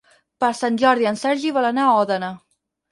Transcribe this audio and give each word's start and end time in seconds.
Per 0.43 0.49
Sant 0.59 0.79
Jordi 0.85 1.11
en 1.11 1.21
Sergi 1.25 1.55
vol 1.59 1.71
anar 1.73 1.87
a 1.91 1.97
Òdena. 2.03 2.35